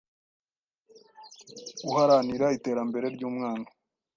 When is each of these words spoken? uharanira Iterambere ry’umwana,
uharanira 1.89 2.45
Iterambere 2.57 3.05
ry’umwana, 3.15 3.67